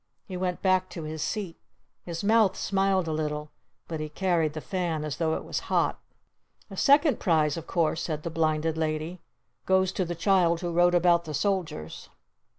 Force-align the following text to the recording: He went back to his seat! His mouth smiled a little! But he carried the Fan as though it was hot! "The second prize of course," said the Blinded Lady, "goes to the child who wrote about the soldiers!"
He 0.25 0.35
went 0.35 0.63
back 0.63 0.89
to 0.89 1.03
his 1.03 1.21
seat! 1.21 1.59
His 2.05 2.23
mouth 2.23 2.55
smiled 2.57 3.07
a 3.07 3.11
little! 3.13 3.51
But 3.87 3.99
he 3.99 4.09
carried 4.09 4.53
the 4.53 4.59
Fan 4.59 5.05
as 5.05 5.17
though 5.17 5.35
it 5.35 5.43
was 5.43 5.59
hot! 5.69 5.99
"The 6.69 6.75
second 6.77 7.19
prize 7.19 7.55
of 7.55 7.67
course," 7.67 8.01
said 8.01 8.23
the 8.23 8.31
Blinded 8.31 8.79
Lady, 8.79 9.21
"goes 9.67 9.91
to 9.91 10.03
the 10.03 10.15
child 10.15 10.61
who 10.61 10.71
wrote 10.73 10.95
about 10.95 11.25
the 11.25 11.35
soldiers!" 11.35 12.09